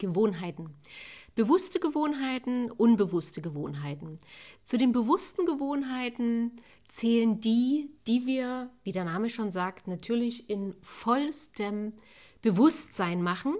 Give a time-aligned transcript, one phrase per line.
[0.00, 0.74] Gewohnheiten.
[1.36, 4.18] Bewusste Gewohnheiten, unbewusste Gewohnheiten.
[4.64, 6.56] Zu den bewussten Gewohnheiten
[6.88, 11.92] zählen die, die wir, wie der Name schon sagt, natürlich in vollstem
[12.42, 13.54] Bewusstsein machen.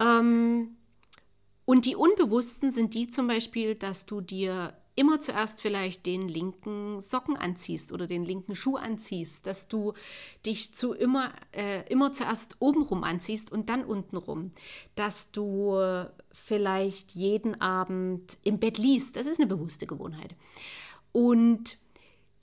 [0.00, 0.76] Ähm,
[1.66, 7.00] und die unbewussten sind die zum Beispiel, dass du dir immer zuerst vielleicht den linken
[7.00, 9.92] Socken anziehst oder den linken Schuh anziehst, dass du
[10.46, 14.52] dich zu immer, äh, immer zuerst obenrum anziehst und dann untenrum,
[14.94, 15.74] dass du
[16.32, 19.16] vielleicht jeden Abend im Bett liest.
[19.16, 20.34] Das ist eine bewusste Gewohnheit.
[21.12, 21.78] Und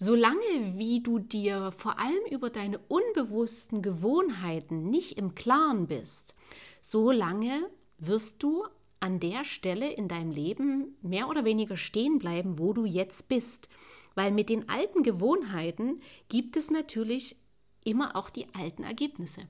[0.04, 6.34] Solange wie du dir vor allem über deine unbewussten Gewohnheiten nicht im Klaren bist,
[6.82, 8.66] solange wirst du
[9.02, 13.68] an der Stelle in deinem Leben mehr oder weniger stehen bleiben, wo du jetzt bist.
[14.16, 17.36] Weil mit den alten Gewohnheiten gibt es natürlich
[17.84, 19.42] immer auch die alten Ergebnisse.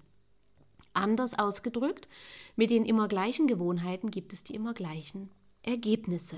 [0.93, 2.07] Anders ausgedrückt,
[2.55, 5.29] mit den immer gleichen Gewohnheiten gibt es die immer gleichen
[5.63, 6.37] Ergebnisse.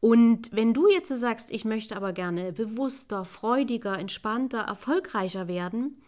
[0.00, 6.02] Und wenn du jetzt sagst, ich möchte aber gerne bewusster, freudiger, entspannter, erfolgreicher werden,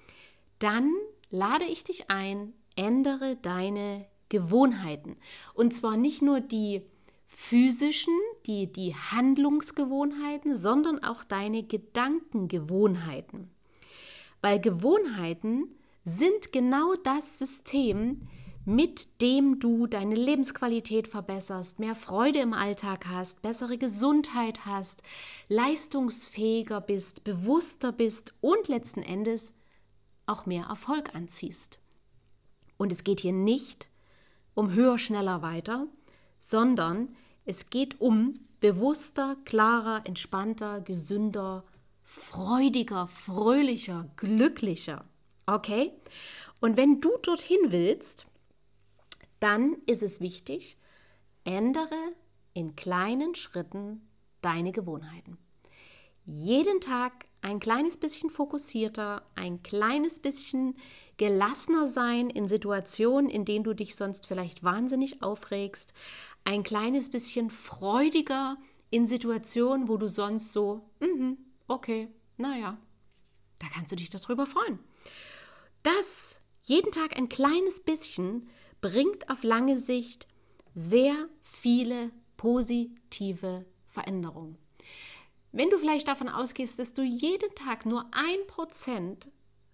[0.59, 0.93] dann
[1.31, 5.17] lade ich dich ein, ändere deine Gewohnheiten.
[5.55, 6.83] Und zwar nicht nur die
[7.27, 8.15] physischen,
[8.47, 13.51] die, die Handlungsgewohnheiten, sondern auch deine Gedankengewohnheiten.
[14.41, 15.69] Weil Gewohnheiten
[16.05, 18.29] sind genau das System,
[18.65, 25.03] mit dem du deine Lebensqualität verbesserst, mehr Freude im Alltag hast, bessere Gesundheit hast,
[25.49, 29.55] leistungsfähiger bist, bewusster bist und letzten Endes
[30.27, 31.79] auch mehr Erfolg anziehst.
[32.77, 33.89] Und es geht hier nicht
[34.59, 35.87] um höher, schneller, weiter,
[36.41, 37.15] sondern
[37.45, 41.63] es geht um bewusster, klarer, entspannter, gesünder,
[42.03, 45.05] freudiger, fröhlicher, glücklicher.
[45.47, 45.93] Okay?
[46.59, 48.27] Und wenn du dorthin willst,
[49.39, 50.77] dann ist es wichtig,
[51.45, 52.13] ändere
[52.53, 54.09] in kleinen Schritten
[54.41, 55.39] deine Gewohnheiten.
[56.25, 60.77] Jeden Tag ein kleines bisschen fokussierter, ein kleines bisschen
[61.17, 65.93] gelassener sein in Situationen, in denen du dich sonst vielleicht wahnsinnig aufregst,
[66.45, 68.57] ein kleines bisschen freudiger
[68.91, 71.33] in Situationen, wo du sonst so, mm
[71.69, 72.79] okay, naja,
[73.59, 74.79] da kannst du dich darüber freuen.
[75.83, 78.49] Das jeden Tag ein kleines bisschen
[78.81, 80.27] bringt auf lange Sicht
[80.75, 84.57] sehr viele positive Veränderungen.
[85.53, 89.31] Wenn du vielleicht davon ausgehst, dass du jeden Tag nur ein Prozent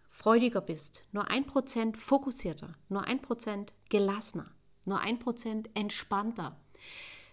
[0.08, 4.52] freudiger bist, nur ein Prozent fokussierter, nur ein Prozent gelassener,
[4.84, 6.56] nur ein Prozent entspannter,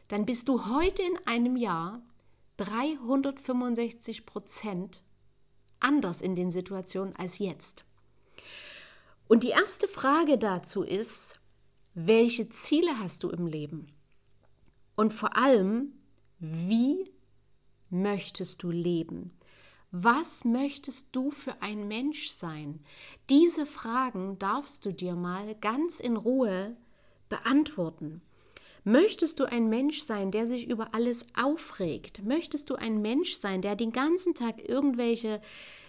[0.08, 2.02] dann bist du heute in einem Jahr
[2.58, 5.02] 365 Prozent
[5.80, 7.86] anders in den Situationen als jetzt.
[9.28, 11.40] Und die erste Frage dazu ist,
[11.94, 13.88] welche Ziele hast du im Leben?
[14.96, 15.94] Und vor allem,
[16.40, 17.12] wie
[17.92, 19.32] möchtest du leben?
[19.92, 22.80] Was möchtest du für ein Mensch sein?
[23.30, 26.78] Diese Fragen darfst du dir mal ganz in Ruhe
[27.28, 28.22] beantworten.
[28.84, 32.24] Möchtest du ein Mensch sein, der sich über alles aufregt?
[32.26, 35.40] Möchtest du ein Mensch sein, der den ganzen Tag irgendwelche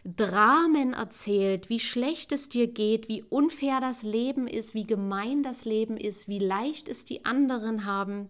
[0.05, 5.65] Dramen erzählt, wie schlecht es dir geht, wie unfair das Leben ist, wie gemein das
[5.65, 8.29] Leben ist, wie leicht es die anderen haben?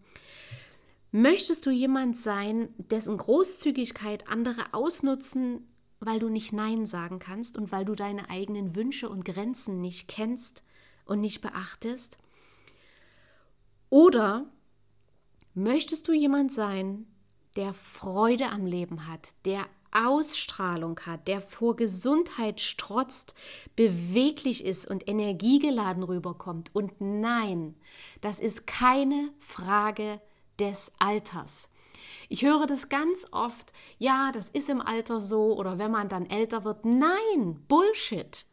[1.14, 5.69] Möchtest du jemand sein, dessen Großzügigkeit andere ausnutzen,
[6.00, 10.09] weil du nicht Nein sagen kannst und weil du deine eigenen Wünsche und Grenzen nicht
[10.09, 10.64] kennst
[11.05, 12.17] und nicht beachtest?
[13.91, 14.47] Oder
[15.53, 17.06] möchtest du jemand sein,
[17.56, 23.35] der Freude am Leben hat, der Ausstrahlung hat, der vor Gesundheit strotzt,
[23.76, 26.70] beweglich ist und energiegeladen rüberkommt.
[26.75, 27.75] Und nein,
[28.23, 30.19] das ist keine Frage
[30.58, 31.69] des Alters.
[32.28, 36.26] Ich höre das ganz oft, ja, das ist im Alter so oder wenn man dann
[36.26, 36.84] älter wird.
[36.84, 38.46] Nein, Bullshit.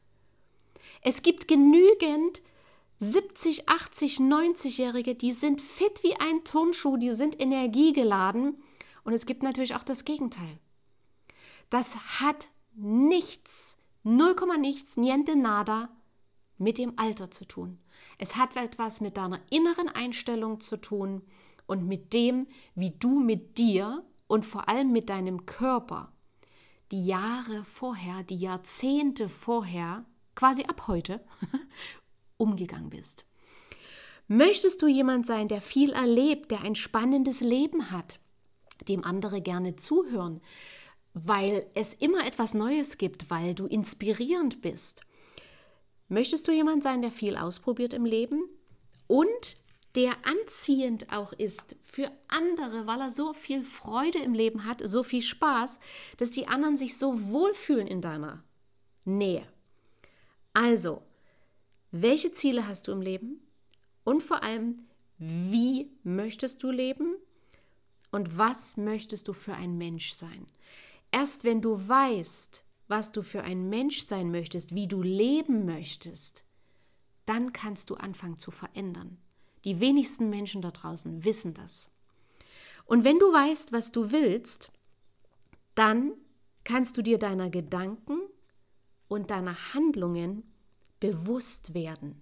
[1.02, 2.42] Es gibt genügend
[3.00, 8.62] 70, 80, 90-Jährige, die sind fit wie ein Turnschuh, die sind energiegeladen.
[9.04, 10.60] Und es gibt natürlich auch das Gegenteil.
[11.70, 15.90] Das hat nichts, 0, nichts, niente nada
[16.58, 17.80] mit dem Alter zu tun.
[18.18, 21.22] Es hat etwas mit deiner inneren Einstellung zu tun
[21.70, 26.12] und mit dem, wie du mit dir und vor allem mit deinem Körper
[26.92, 30.04] die Jahre vorher, die Jahrzehnte vorher,
[30.36, 31.24] quasi ab heute,
[32.38, 33.26] umgegangen bist.
[34.28, 38.20] Möchtest du jemand sein, der viel erlebt, der ein spannendes Leben hat,
[38.88, 40.42] dem andere gerne zuhören,
[41.14, 45.02] weil es immer etwas Neues gibt, weil du inspirierend bist?
[46.08, 48.42] Möchtest du jemand sein, der viel ausprobiert im Leben
[49.06, 49.58] und
[50.00, 55.04] der anziehend auch ist für andere, weil er so viel Freude im Leben hat, so
[55.04, 55.82] viel Spaß,
[56.16, 58.42] dass die anderen sich so wohlfühlen in deiner
[59.04, 59.46] Nähe?
[60.54, 61.02] Also,
[61.92, 63.46] welche Ziele hast du im Leben?
[64.06, 64.88] Und vor allem,
[65.18, 67.18] wie möchtest du leben?
[68.10, 70.48] Und was möchtest du für ein Mensch sein?
[71.12, 76.46] Erst wenn du weißt, was du für ein Mensch sein möchtest, wie du leben möchtest,
[77.26, 79.18] dann kannst du anfangen zu verändern.
[79.66, 81.90] Die wenigsten Menschen da draußen wissen das.
[82.86, 84.72] Und wenn du weißt, was du willst,
[85.76, 86.14] dann
[86.64, 88.20] kannst du dir deiner Gedanken
[89.08, 90.44] und deiner Handlungen
[91.00, 92.22] bewusst werden.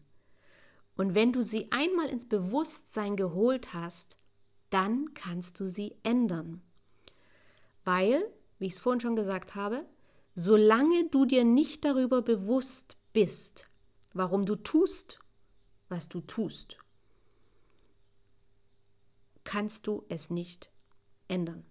[0.95, 4.18] Und wenn du sie einmal ins Bewusstsein geholt hast,
[4.69, 6.62] dann kannst du sie ändern.
[7.84, 8.24] Weil,
[8.60, 9.86] wie ich es vorhin schon gesagt habe,
[10.34, 13.68] solange du dir nicht darüber bewusst bist,
[14.13, 15.19] warum du tust,
[15.88, 16.80] was du tust,
[19.48, 20.72] kannst du es nicht
[21.30, 21.66] ändern.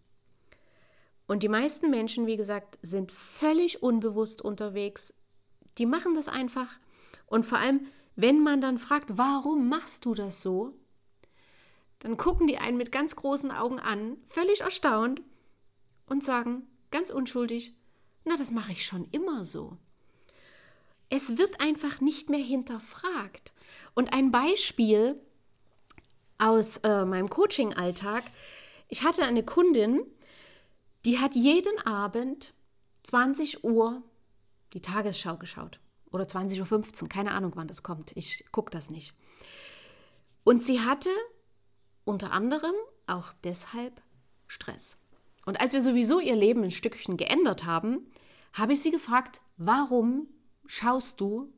[1.27, 5.13] Und die meisten Menschen, wie gesagt, sind völlig unbewusst unterwegs.
[5.77, 6.79] Die machen das einfach,
[7.27, 10.73] und vor allem, wenn man dann fragt, warum machst du das so?
[11.99, 15.21] Dann gucken die einen mit ganz großen Augen an, völlig erstaunt
[16.07, 17.75] und sagen ganz unschuldig,
[18.25, 19.77] na, das mache ich schon immer so.
[21.11, 23.53] Es wird einfach nicht mehr hinterfragt.
[23.95, 25.21] Und ein Beispiel
[26.47, 28.25] aus äh, meinem Coaching-Alltag.
[28.89, 30.01] Ich hatte eine Kundin,
[31.05, 32.55] die hat jeden Abend
[33.03, 34.03] 20 Uhr
[34.73, 38.13] die Tagesschau geschaut oder 20.15 Uhr, keine Ahnung, wann das kommt.
[38.17, 39.13] Ich gucke das nicht.
[40.45, 41.11] Und sie hatte
[42.05, 42.75] unter anderem
[43.07, 44.01] auch deshalb
[44.47, 44.97] Stress.
[45.45, 48.07] Und als wir sowieso ihr Leben ein Stückchen geändert haben,
[48.53, 50.29] habe ich sie gefragt, warum
[50.67, 51.53] schaust du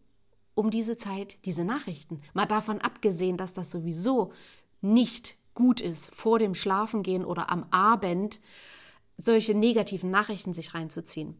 [0.55, 2.23] um diese Zeit diese Nachrichten?
[2.33, 4.33] Mal davon abgesehen, dass das sowieso
[4.81, 8.41] nicht gut ist, vor dem Schlafengehen oder am Abend
[9.17, 11.37] solche negativen Nachrichten sich reinzuziehen.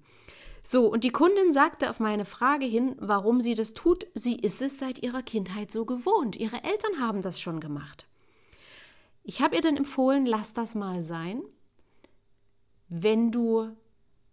[0.63, 4.61] So, und die Kundin sagte auf meine Frage hin, warum sie das tut, sie ist
[4.61, 6.37] es seit ihrer Kindheit so gewohnt.
[6.37, 8.07] Ihre Eltern haben das schon gemacht.
[9.23, 11.43] Ich habe ihr dann empfohlen, lass das mal sein.
[12.89, 13.71] Wenn du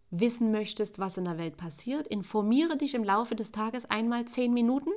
[0.10, 4.54] wissen möchtest, was in der Welt passiert, informiere dich im Laufe des Tages einmal zehn
[4.54, 4.92] Minuten.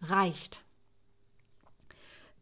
[0.00, 0.63] Reicht.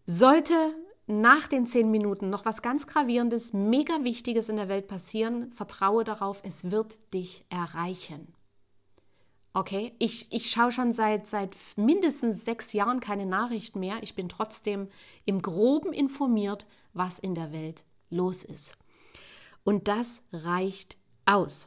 [0.07, 0.75] Sollte
[1.07, 6.05] nach den zehn Minuten noch was ganz Gravierendes, mega Wichtiges in der Welt passieren, vertraue
[6.05, 8.35] darauf, es wird dich erreichen.
[9.55, 13.97] Okay, ich, ich schaue schon seit, seit mindestens sechs Jahren keine Nachrichten mehr.
[14.01, 14.89] Ich bin trotzdem
[15.27, 18.77] im groben informiert, was in der Welt los ist.
[19.63, 21.67] Und das reicht aus.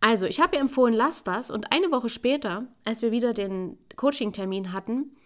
[0.00, 1.50] Also, ich habe ihr empfohlen, lass das.
[1.50, 5.16] Und eine Woche später, als wir wieder den Coaching-Termin hatten,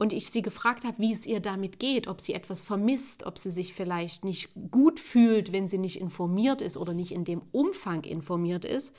[0.00, 3.36] und ich sie gefragt habe, wie es ihr damit geht, ob sie etwas vermisst, ob
[3.36, 7.42] sie sich vielleicht nicht gut fühlt, wenn sie nicht informiert ist oder nicht in dem
[7.52, 8.96] Umfang informiert ist,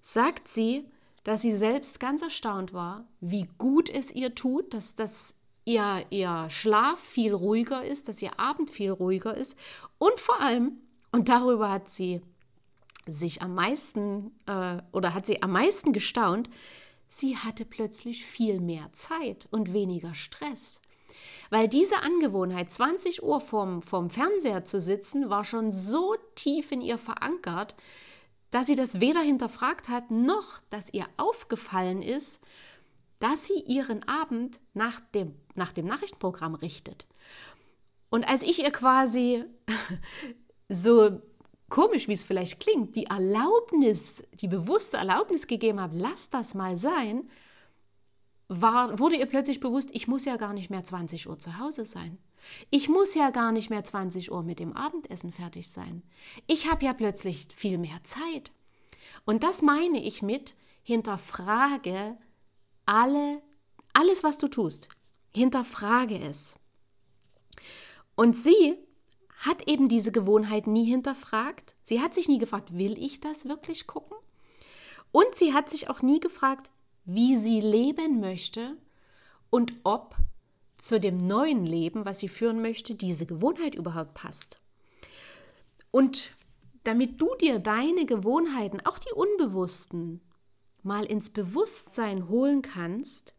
[0.00, 0.84] sagt sie,
[1.22, 5.34] dass sie selbst ganz erstaunt war, wie gut es ihr tut, dass, dass
[5.64, 9.56] ihr, ihr Schlaf viel ruhiger ist, dass ihr Abend viel ruhiger ist.
[9.98, 10.78] Und vor allem,
[11.12, 12.22] und darüber hat sie
[13.06, 16.50] sich am meisten äh, oder hat sie am meisten gestaunt,
[17.08, 20.80] sie hatte plötzlich viel mehr Zeit und weniger Stress.
[21.50, 26.80] Weil diese Angewohnheit, 20 Uhr vorm, vorm Fernseher zu sitzen, war schon so tief in
[26.80, 27.74] ihr verankert,
[28.50, 32.40] dass sie das weder hinterfragt hat, noch dass ihr aufgefallen ist,
[33.18, 37.06] dass sie ihren Abend nach dem, nach dem Nachrichtenprogramm richtet.
[38.10, 39.44] Und als ich ihr quasi
[40.68, 41.20] so
[41.68, 46.76] komisch wie es vielleicht klingt, die Erlaubnis, die bewusste Erlaubnis gegeben habe, lass das mal
[46.76, 47.28] sein,
[48.48, 51.84] war, wurde ihr plötzlich bewusst, ich muss ja gar nicht mehr 20 Uhr zu Hause
[51.84, 52.18] sein.
[52.70, 56.02] Ich muss ja gar nicht mehr 20 Uhr mit dem Abendessen fertig sein.
[56.46, 58.52] Ich habe ja plötzlich viel mehr Zeit.
[59.26, 62.16] Und das meine ich mit, hinterfrage
[62.86, 63.42] alle,
[63.92, 64.88] alles, was du tust.
[65.34, 66.54] Hinterfrage es.
[68.14, 68.78] Und sie
[69.38, 71.76] hat eben diese Gewohnheit nie hinterfragt.
[71.84, 74.16] Sie hat sich nie gefragt, will ich das wirklich gucken?
[75.12, 76.70] Und sie hat sich auch nie gefragt,
[77.04, 78.76] wie sie leben möchte
[79.50, 80.16] und ob
[80.76, 84.60] zu dem neuen Leben, was sie führen möchte, diese Gewohnheit überhaupt passt.
[85.90, 86.32] Und
[86.84, 90.20] damit du dir deine Gewohnheiten, auch die unbewussten,
[90.82, 93.34] mal ins Bewusstsein holen kannst,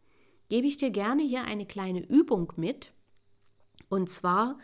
[0.48, 2.92] gebe ich dir gerne hier eine kleine Übung mit.
[3.88, 4.58] Und zwar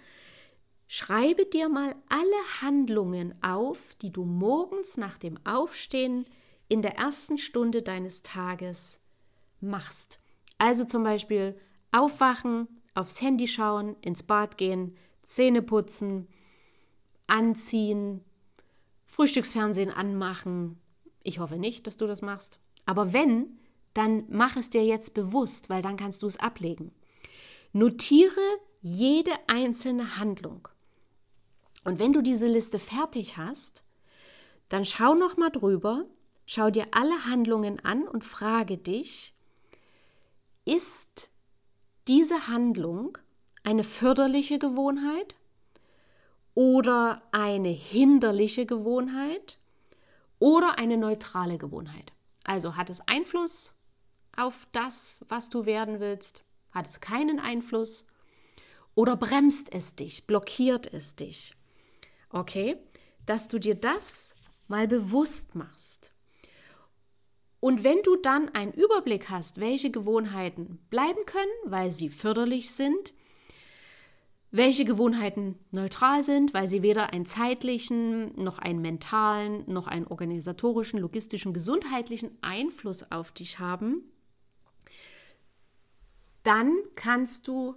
[0.88, 6.26] schreibe dir mal alle Handlungen auf, die du morgens nach dem Aufstehen
[6.68, 9.00] in der ersten Stunde deines Tages
[9.60, 10.18] machst.
[10.58, 11.58] Also zum Beispiel
[11.92, 16.28] aufwachen, aufs Handy schauen, ins Bad gehen, Zähne putzen,
[17.26, 18.24] anziehen,
[19.06, 20.78] Frühstücksfernsehen anmachen.
[21.22, 22.60] Ich hoffe nicht, dass du das machst.
[22.84, 23.58] Aber wenn,
[23.94, 26.92] dann mach es dir jetzt bewusst, weil dann kannst du es ablegen.
[27.72, 28.40] Notiere
[28.80, 30.68] jede einzelne Handlung.
[31.86, 33.84] Und wenn du diese Liste fertig hast,
[34.68, 36.04] dann schau noch mal drüber,
[36.44, 39.32] schau dir alle Handlungen an und frage dich,
[40.64, 41.30] ist
[42.08, 43.16] diese Handlung
[43.62, 45.36] eine förderliche Gewohnheit
[46.54, 49.56] oder eine hinderliche Gewohnheit
[50.40, 52.12] oder eine neutrale Gewohnheit?
[52.42, 53.74] Also hat es Einfluss
[54.36, 56.42] auf das, was du werden willst?
[56.72, 58.08] Hat es keinen Einfluss?
[58.96, 61.55] Oder bremst es dich, blockiert es dich?
[62.36, 62.76] Okay,
[63.24, 64.34] dass du dir das
[64.68, 66.12] mal bewusst machst.
[67.60, 73.14] Und wenn du dann einen Überblick hast, welche Gewohnheiten bleiben können, weil sie förderlich sind,
[74.50, 81.00] welche Gewohnheiten neutral sind, weil sie weder einen zeitlichen, noch einen mentalen, noch einen organisatorischen,
[81.00, 84.12] logistischen, gesundheitlichen Einfluss auf dich haben,
[86.42, 87.76] dann kannst du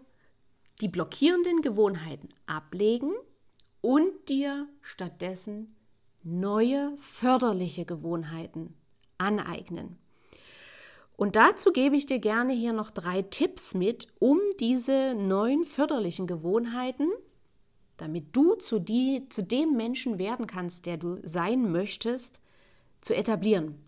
[0.81, 3.13] die blockierenden Gewohnheiten ablegen
[3.81, 5.75] und dir stattdessen
[6.23, 8.75] neue förderliche Gewohnheiten
[9.17, 9.97] aneignen.
[11.15, 16.27] Und dazu gebe ich dir gerne hier noch drei Tipps mit, um diese neuen förderlichen
[16.27, 17.09] Gewohnheiten,
[17.97, 22.41] damit du zu, die, zu dem Menschen werden kannst, der du sein möchtest,
[23.01, 23.83] zu etablieren.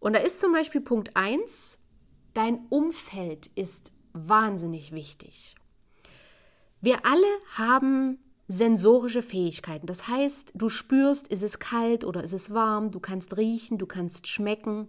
[0.00, 1.78] Und da ist zum Beispiel Punkt 1,
[2.34, 5.54] dein Umfeld ist wahnsinnig wichtig.
[6.82, 7.26] Wir alle
[7.56, 8.18] haben
[8.52, 9.86] sensorische Fähigkeiten.
[9.86, 13.86] Das heißt, du spürst, ist es kalt oder ist es warm, du kannst riechen, du
[13.86, 14.88] kannst schmecken.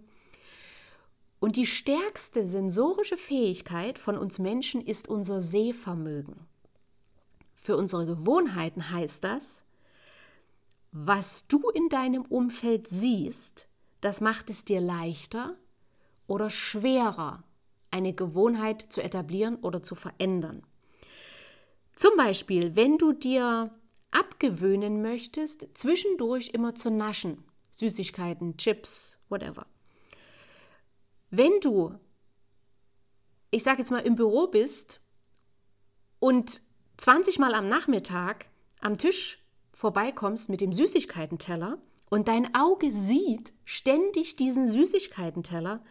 [1.40, 6.46] Und die stärkste sensorische Fähigkeit von uns Menschen ist unser Sehvermögen.
[7.54, 9.64] Für unsere Gewohnheiten heißt das,
[10.92, 13.68] was du in deinem Umfeld siehst,
[14.00, 15.56] das macht es dir leichter
[16.26, 17.42] oder schwerer,
[17.90, 20.62] eine Gewohnheit zu etablieren oder zu verändern.
[21.94, 23.70] Zum Beispiel, wenn du dir
[24.10, 29.66] abgewöhnen möchtest, zwischendurch immer zu naschen, Süßigkeiten, Chips, whatever.
[31.30, 31.94] Wenn du,
[33.50, 35.00] ich sage jetzt mal, im Büro bist
[36.20, 36.62] und
[36.96, 38.46] 20 Mal am Nachmittag
[38.80, 41.78] am Tisch vorbeikommst mit dem Süßigkeitenteller
[42.10, 45.84] und dein Auge sieht ständig diesen Süßigkeitenteller,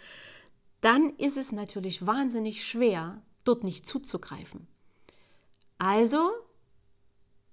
[0.80, 4.68] dann ist es natürlich wahnsinnig schwer, dort nicht zuzugreifen.
[5.78, 6.32] Also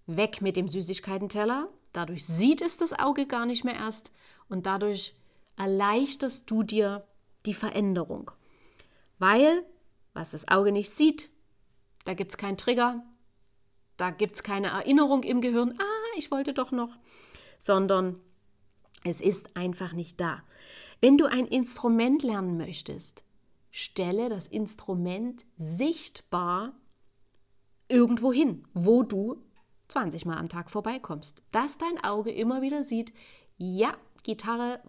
[0.06, 1.68] weg mit dem Süßigkeitenteller.
[1.92, 4.12] Dadurch sieht es das Auge gar nicht mehr erst
[4.48, 5.14] und dadurch
[5.56, 7.06] erleichterst du dir
[7.46, 8.30] die Veränderung.
[9.18, 9.64] Weil,
[10.14, 11.30] was das Auge nicht sieht,
[12.04, 13.02] da gibt es keinen Trigger,
[13.96, 16.96] da gibt es keine Erinnerung im Gehirn, ah, ich wollte doch noch,
[17.58, 18.20] sondern
[19.04, 20.42] es ist einfach nicht da.
[21.00, 23.24] Wenn du ein Instrument lernen möchtest,
[23.70, 26.72] stelle das Instrument sichtbar
[27.90, 29.36] irgendwo hin, wo du
[29.88, 31.42] 20 Mal am Tag vorbeikommst.
[31.52, 33.12] Dass dein Auge immer wieder sieht,
[33.56, 34.80] ja, Gitarre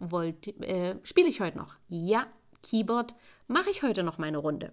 [0.62, 1.76] äh, spiele ich heute noch.
[1.90, 2.28] Ja,
[2.64, 3.16] Keyboard
[3.48, 4.72] mache ich heute noch meine Runde.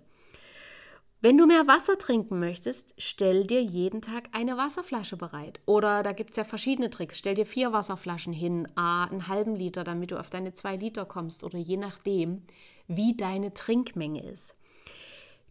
[1.20, 5.60] Wenn du mehr Wasser trinken möchtest, stell dir jeden Tag eine Wasserflasche bereit.
[5.66, 7.18] Oder da gibt es ja verschiedene Tricks.
[7.18, 11.42] Stell dir vier Wasserflaschen hin, einen halben Liter, damit du auf deine zwei Liter kommst.
[11.42, 12.44] Oder je nachdem,
[12.86, 14.56] wie deine Trinkmenge ist.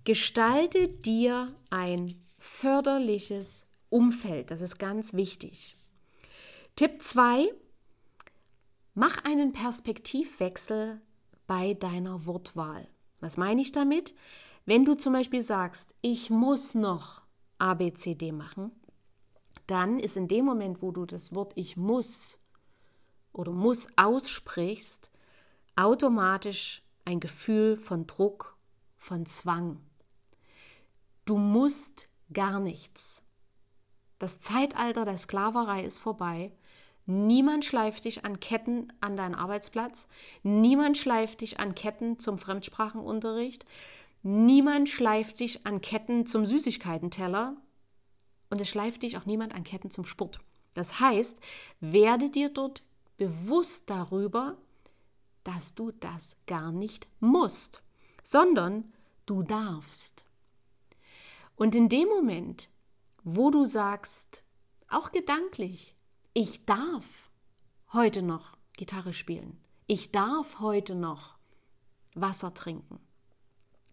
[0.06, 4.52] Gestalte dir ein förderliches Umfeld.
[4.52, 5.76] Das ist ganz wichtig.
[6.76, 7.50] Tipp 2.
[8.94, 11.02] Mach einen Perspektivwechsel
[11.46, 12.88] bei deiner Wortwahl.
[13.20, 14.14] Was meine ich damit?
[14.66, 17.22] Wenn du zum Beispiel sagst, ich muss noch
[17.58, 18.72] A, B, C, D machen,
[19.66, 22.40] dann ist in dem Moment, wo du das Wort ich muss
[23.34, 25.12] oder muss aussprichst,
[25.76, 28.58] automatisch ein Gefühl von Druck,
[28.98, 29.80] von Zwang.
[31.26, 33.24] Du musst gar nichts.
[34.20, 36.52] Das Zeitalter der Sklaverei ist vorbei.
[37.06, 40.08] Niemand schleift dich an Ketten an deinen Arbeitsplatz.
[40.44, 43.66] Niemand schleift dich an Ketten zum Fremdsprachenunterricht.
[44.24, 47.56] Niemand schleift dich an Ketten zum Süßigkeitenteller.
[48.50, 50.40] Und es schleift dich auch niemand an Ketten zum Sport.
[50.74, 51.40] Das heißt,
[51.80, 52.84] werde dir dort
[53.18, 54.58] bewusst darüber,
[55.44, 57.82] dass du das gar nicht musst,
[58.22, 58.92] sondern
[59.26, 60.27] du darfst.
[61.58, 62.70] Und in dem Moment,
[63.24, 64.44] wo du sagst,
[64.90, 65.96] auch gedanklich,
[66.34, 67.32] ich darf
[67.92, 71.38] heute noch Gitarre spielen, ich darf heute noch
[72.14, 73.00] Wasser trinken.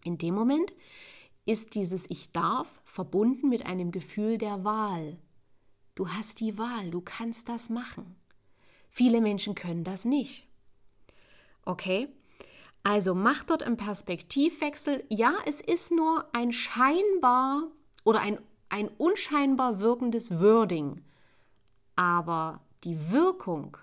[0.03, 0.73] In dem Moment
[1.45, 5.17] ist dieses Ich darf verbunden mit einem Gefühl der Wahl.
[5.95, 8.15] Du hast die Wahl, du kannst das machen.
[8.91, 10.47] Viele Menschen können das nicht.
[11.63, 12.09] Okay?
[12.85, 15.03] Also mach dort einen Perspektivwechsel.
[15.09, 17.63] Ja, es ist nur ein scheinbar
[18.03, 18.37] oder ein,
[18.69, 21.01] ein unscheinbar wirkendes Wording.
[21.95, 23.75] Aber die Wirkung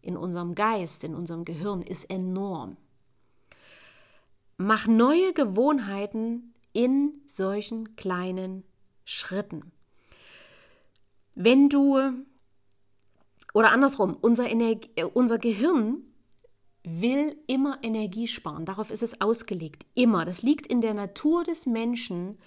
[0.00, 2.78] in unserem Geist, in unserem Gehirn ist enorm.
[4.56, 8.64] Mach neue Gewohnheiten in solchen kleinen
[9.04, 9.70] Schritten.
[11.34, 11.98] Wenn du,
[13.52, 16.05] oder andersrum, unser, Energie, unser Gehirn
[16.86, 18.64] will immer Energie sparen.
[18.64, 19.84] Darauf ist es ausgelegt.
[19.94, 20.24] Immer.
[20.24, 22.38] Das liegt in der Natur des Menschen,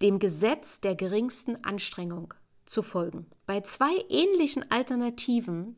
[0.00, 3.26] dem Gesetz der geringsten Anstrengung zu folgen.
[3.46, 5.76] Bei zwei ähnlichen Alternativen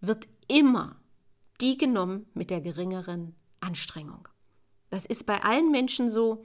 [0.00, 0.96] wird immer
[1.60, 4.28] die genommen mit der geringeren Anstrengung.
[4.90, 6.44] Das ist bei allen Menschen so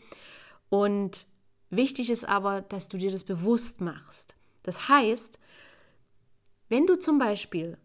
[0.69, 1.27] und
[1.69, 4.35] wichtig ist aber, dass du dir das bewusst machst.
[4.63, 5.39] Das heißt,
[6.69, 7.77] wenn du zum Beispiel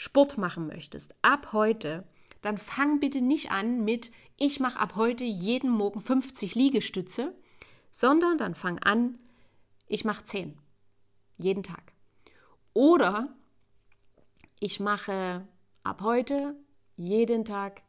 [0.00, 2.06] Sport machen möchtest, ab heute,
[2.40, 7.34] dann fang bitte nicht an mit, ich mache ab heute jeden Morgen 50 Liegestütze,
[7.90, 9.18] sondern dann fang an,
[9.88, 10.56] ich mache 10.
[11.36, 11.92] Jeden Tag.
[12.72, 13.28] Oder
[14.58, 15.46] ich mache
[15.82, 16.56] ab heute
[16.96, 17.82] jeden Tag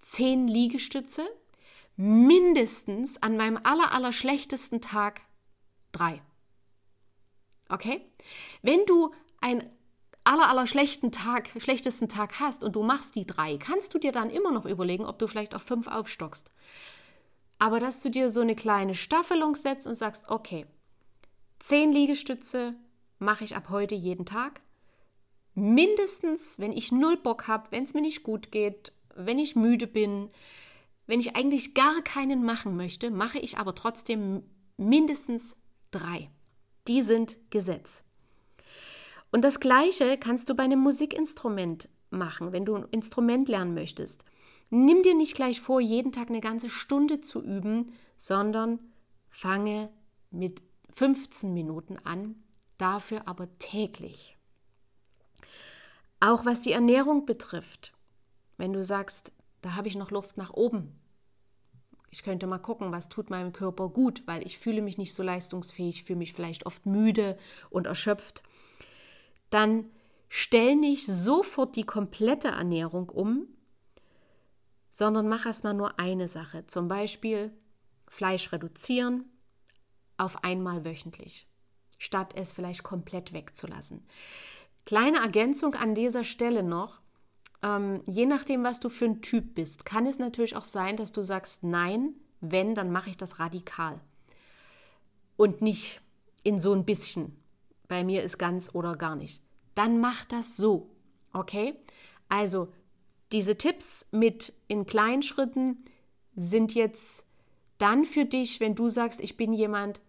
[0.00, 1.24] 10 Liegestütze,
[1.94, 5.20] mindestens an meinem aller, aller schlechtesten Tag
[5.92, 6.20] 3.
[7.68, 8.04] Okay?
[8.62, 9.73] Wenn du ein
[10.24, 14.12] aller, aller schlechten Tag, schlechtesten Tag hast und du machst die drei, kannst du dir
[14.12, 16.50] dann immer noch überlegen, ob du vielleicht auf fünf aufstockst.
[17.58, 20.66] Aber dass du dir so eine kleine Staffelung setzt und sagst, okay,
[21.60, 22.74] zehn Liegestütze
[23.18, 24.60] mache ich ab heute jeden Tag.
[25.54, 29.86] Mindestens, wenn ich null Bock habe, wenn es mir nicht gut geht, wenn ich müde
[29.86, 30.30] bin,
[31.06, 34.42] wenn ich eigentlich gar keinen machen möchte, mache ich aber trotzdem
[34.76, 35.56] mindestens
[35.90, 36.30] drei.
[36.88, 38.04] Die sind Gesetz.
[39.34, 44.24] Und das Gleiche kannst du bei einem Musikinstrument machen, wenn du ein Instrument lernen möchtest.
[44.70, 48.78] Nimm dir nicht gleich vor, jeden Tag eine ganze Stunde zu üben, sondern
[49.30, 49.90] fange
[50.30, 50.62] mit
[50.94, 52.44] 15 Minuten an,
[52.78, 54.38] dafür aber täglich.
[56.20, 57.92] Auch was die Ernährung betrifft,
[58.56, 60.96] wenn du sagst, da habe ich noch Luft nach oben.
[62.12, 65.24] Ich könnte mal gucken, was tut meinem Körper gut, weil ich fühle mich nicht so
[65.24, 67.36] leistungsfähig, fühle mich vielleicht oft müde
[67.68, 68.44] und erschöpft
[69.54, 69.88] dann
[70.28, 73.46] stell nicht sofort die komplette Ernährung um,
[74.90, 76.66] sondern mach erstmal nur eine Sache.
[76.66, 77.52] Zum Beispiel
[78.08, 79.24] Fleisch reduzieren
[80.16, 81.46] auf einmal wöchentlich,
[81.98, 84.02] statt es vielleicht komplett wegzulassen.
[84.86, 87.00] Kleine Ergänzung an dieser Stelle noch.
[87.62, 91.12] Ähm, je nachdem, was du für ein Typ bist, kann es natürlich auch sein, dass
[91.12, 94.00] du sagst, nein, wenn, dann mache ich das radikal.
[95.36, 96.00] Und nicht
[96.42, 97.40] in so ein bisschen.
[97.86, 99.43] Bei mir ist ganz oder gar nicht
[99.74, 100.90] dann mach das so.
[101.32, 101.74] Okay?
[102.28, 102.68] Also,
[103.32, 105.84] diese Tipps mit in kleinen Schritten
[106.34, 107.26] sind jetzt
[107.78, 110.00] dann für dich, wenn du sagst, ich bin jemand,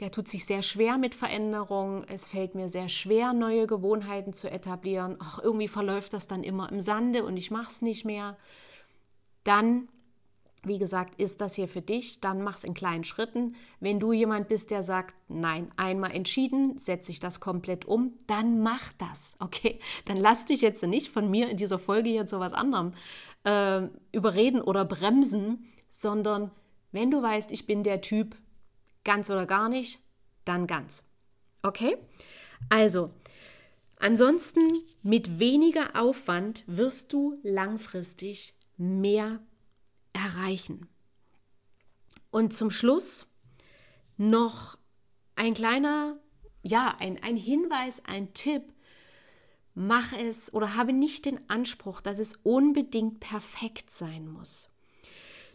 [0.00, 4.50] der tut sich sehr schwer mit Veränderungen, es fällt mir sehr schwer, neue Gewohnheiten zu
[4.50, 8.36] etablieren, ach, irgendwie verläuft das dann immer im Sande und ich mache es nicht mehr,
[9.44, 9.88] dann
[10.64, 13.56] wie gesagt, ist das hier für dich, dann mach es in kleinen Schritten.
[13.80, 18.62] Wenn du jemand bist, der sagt, nein, einmal entschieden, setze ich das komplett um, dann
[18.62, 19.80] mach das, okay?
[20.04, 22.92] Dann lass dich jetzt nicht von mir in dieser Folge hier zu was anderem
[23.44, 26.52] äh, überreden oder bremsen, sondern
[26.92, 28.36] wenn du weißt, ich bin der Typ
[29.02, 29.98] ganz oder gar nicht,
[30.44, 31.04] dann ganz.
[31.62, 31.96] Okay?
[32.68, 33.10] Also,
[33.98, 34.60] ansonsten
[35.02, 39.40] mit weniger Aufwand wirst du langfristig mehr
[40.12, 40.88] erreichen.
[42.30, 43.26] Und zum Schluss
[44.16, 44.78] noch
[45.36, 46.18] ein kleiner,
[46.62, 48.62] ja, ein, ein Hinweis, ein Tipp.
[49.74, 54.68] Mach es oder habe nicht den Anspruch, dass es unbedingt perfekt sein muss.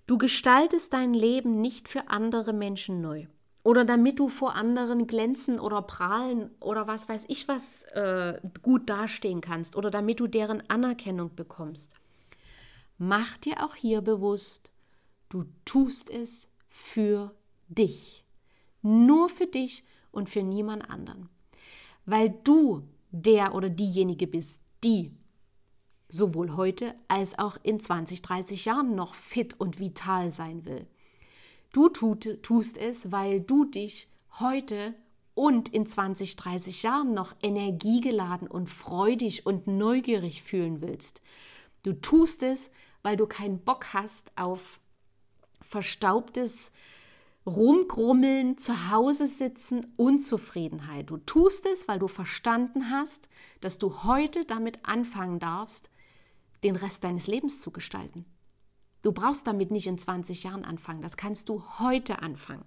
[0.07, 3.27] Du gestaltest dein Leben nicht für andere Menschen neu
[3.67, 8.89] oder damit du vor anderen glänzen oder prahlen oder was weiß ich was äh, gut
[8.89, 11.93] dastehen kannst oder damit du deren Anerkennung bekommst.
[12.97, 14.71] Mach dir auch hier bewusst,
[15.29, 17.35] du tust es für
[17.67, 18.23] dich.
[18.81, 21.29] Nur für dich und für niemand anderen.
[22.05, 25.11] Weil du der oder diejenige bist, die
[26.09, 30.85] sowohl heute als auch in 20, 30 Jahren noch fit und vital sein will.
[31.73, 34.07] Du tut, tust es, weil du dich
[34.39, 34.95] heute
[35.33, 41.21] und in 20, 30 Jahren noch energiegeladen und freudig und neugierig fühlen willst.
[41.87, 42.69] Du tust es,
[43.01, 44.81] weil du keinen Bock hast auf
[45.61, 46.73] verstaubtes
[47.45, 51.09] Rumgrummeln, zu Hause sitzen, Unzufriedenheit.
[51.09, 53.29] Du tust es, weil du verstanden hast,
[53.61, 55.89] dass du heute damit anfangen darfst,
[56.61, 58.25] den Rest deines Lebens zu gestalten.
[59.01, 62.65] Du brauchst damit nicht in 20 Jahren anfangen, das kannst du heute anfangen.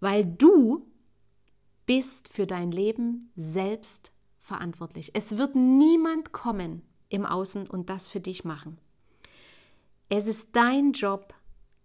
[0.00, 0.84] Weil du
[1.86, 5.12] bist für dein Leben selbst verantwortlich.
[5.14, 8.78] Es wird niemand kommen im Außen und das für dich machen.
[10.08, 11.34] Es ist dein Job,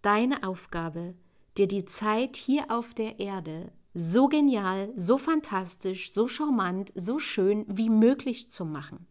[0.00, 1.14] deine Aufgabe,
[1.56, 7.64] dir die Zeit hier auf der Erde so genial, so fantastisch, so charmant, so schön
[7.68, 9.06] wie möglich zu machen.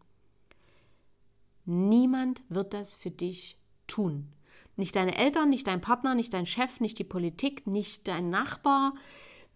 [1.64, 4.32] Niemand wird das für dich tun.
[4.76, 8.94] Nicht deine Eltern, nicht dein Partner, nicht dein Chef, nicht die Politik, nicht dein Nachbar,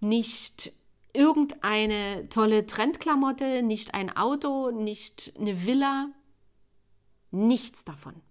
[0.00, 0.72] nicht
[1.12, 6.10] irgendeine tolle Trendklamotte, nicht ein Auto, nicht eine Villa.
[7.30, 8.22] Nichts davon.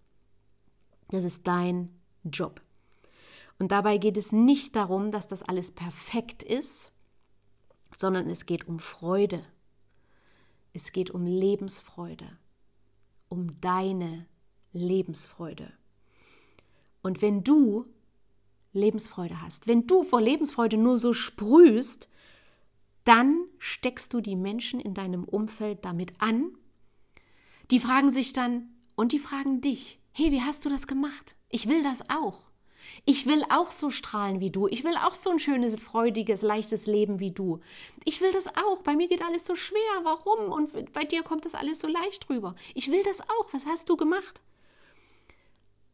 [1.09, 1.91] Das ist dein
[2.23, 2.61] Job.
[3.59, 6.91] Und dabei geht es nicht darum, dass das alles perfekt ist,
[7.95, 9.43] sondern es geht um Freude.
[10.73, 12.37] Es geht um Lebensfreude,
[13.29, 14.25] um deine
[14.73, 15.71] Lebensfreude.
[17.01, 17.85] Und wenn du
[18.73, 22.09] Lebensfreude hast, wenn du vor Lebensfreude nur so sprühst,
[23.05, 26.57] dann steckst du die Menschen in deinem Umfeld damit an.
[27.71, 31.35] Die fragen sich dann und die fragen dich, hey, wie hast du das gemacht?
[31.49, 32.39] Ich will das auch.
[33.03, 34.67] Ich will auch so strahlen wie du.
[34.67, 37.59] Ich will auch so ein schönes, freudiges, leichtes Leben wie du.
[38.03, 38.83] Ich will das auch.
[38.83, 39.79] Bei mir geht alles so schwer.
[40.03, 40.51] Warum?
[40.51, 42.55] Und bei dir kommt das alles so leicht rüber.
[42.73, 43.51] Ich will das auch.
[43.51, 44.41] Was hast du gemacht?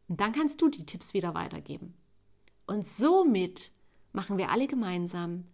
[0.08, 1.94] Und dann kannst du die Tipps wieder weitergeben.
[2.66, 3.72] Und somit
[4.12, 5.44] machen wir alle gemeinsam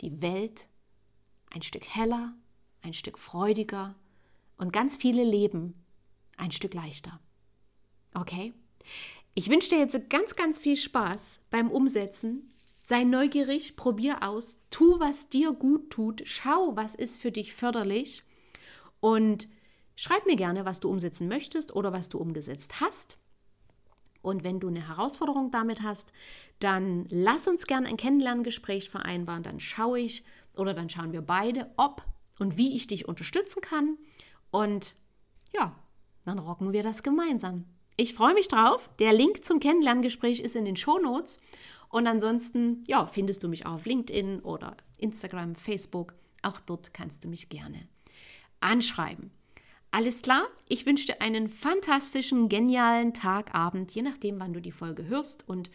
[0.00, 0.68] die Welt
[1.50, 2.34] ein Stück heller,
[2.82, 3.94] ein Stück freudiger
[4.56, 5.79] und ganz viele Leben
[6.40, 7.20] ein Stück leichter.
[8.14, 8.52] Okay?
[9.34, 12.52] Ich wünsche dir jetzt ganz, ganz viel Spaß beim Umsetzen.
[12.82, 18.22] Sei neugierig, probier aus, tu, was dir gut tut, schau, was ist für dich förderlich
[19.00, 19.48] und
[19.96, 23.18] schreib mir gerne, was du umsetzen möchtest oder was du umgesetzt hast.
[24.22, 26.12] Und wenn du eine Herausforderung damit hast,
[26.58, 29.42] dann lass uns gerne ein Kennenlerngespräch vereinbaren.
[29.42, 30.24] Dann schaue ich
[30.54, 32.04] oder dann schauen wir beide, ob
[32.38, 33.96] und wie ich dich unterstützen kann.
[34.50, 34.94] Und
[35.54, 35.74] ja,
[36.30, 37.64] dann rocken wir das gemeinsam.
[37.96, 38.88] Ich freue mich drauf.
[39.00, 41.40] Der Link zum Kennenlerngespräch ist in den Show Notes.
[41.88, 46.14] Und ansonsten, ja, findest du mich auch auf LinkedIn oder Instagram, Facebook.
[46.42, 47.88] Auch dort kannst du mich gerne
[48.60, 49.32] anschreiben.
[49.90, 50.46] Alles klar?
[50.68, 55.48] Ich wünsche dir einen fantastischen, genialen Tag, Abend, je nachdem, wann du die Folge hörst.
[55.48, 55.68] Und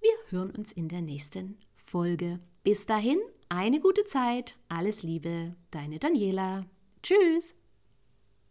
[0.00, 2.40] wir hören uns in der nächsten Folge.
[2.64, 4.56] Bis dahin, eine gute Zeit.
[4.68, 6.64] Alles Liebe, deine Daniela.
[7.00, 7.54] Tschüss.